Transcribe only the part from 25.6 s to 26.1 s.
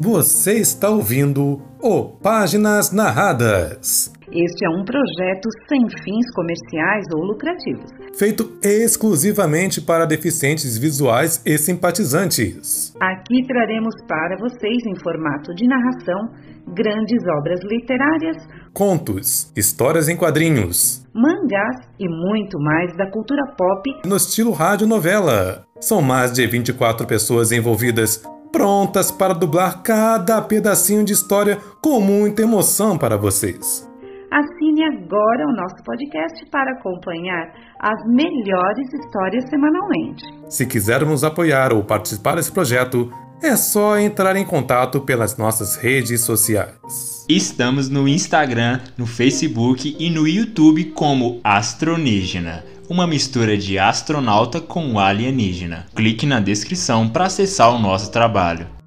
São